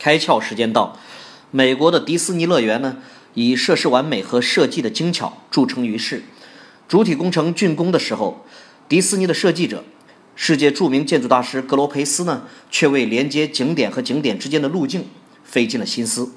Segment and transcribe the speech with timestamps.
[0.00, 0.96] 开窍时间到。
[1.52, 2.96] 美国的迪士尼乐园呢，
[3.34, 6.24] 以设施完美和设计的精巧著称于世。
[6.88, 8.44] 主体工程竣工的时候，
[8.88, 9.84] 迪士尼的设计者、
[10.34, 15.04] 世界著名建筑大师格罗培斯呢，却为连接景点和景点之间的路径
[15.44, 16.32] 费尽了心思。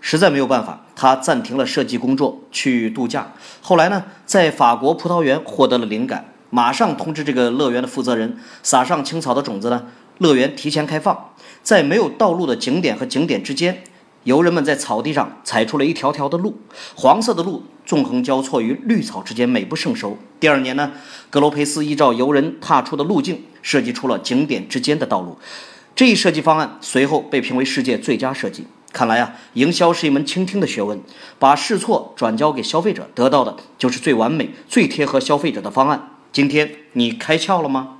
[0.00, 3.32] 实在没有办法，他暂停了设计工作去度假。
[3.60, 9.86] 后来呢，在法国葡萄园获得了灵感，马上通知这个乐园的负责人，撒上青草的种子呢，
[10.20, 11.32] 乐园提前开放，
[11.62, 13.82] 在没有道路的景点和景点之间，
[14.24, 16.58] 游人们在草地上踩出了一条条的路，
[16.94, 20.18] 黄色的路纵横交错于绿草之间，美不胜收。
[20.38, 20.92] 第二年呢，
[21.30, 25.38] 格罗佩斯依照游人踏出的路径，设计出了景点之间的道路。
[25.96, 28.66] 这一设计方案随后被评为世界最佳设计。
[28.92, 31.00] 看来啊，营销是一门倾听的学问，
[31.38, 36.10] 把试错转交给消费者，得到的就是最完美、最贴合消费者的方案。
[36.30, 37.99] 今天你开窍了吗？